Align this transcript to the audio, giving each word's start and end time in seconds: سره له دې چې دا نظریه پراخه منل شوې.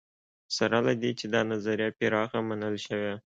سره 0.57 0.77
له 0.87 0.93
دې 1.01 1.11
چې 1.19 1.25
دا 1.33 1.41
نظریه 1.51 1.89
پراخه 1.97 2.39
منل 2.47 2.75
شوې. 2.85 3.13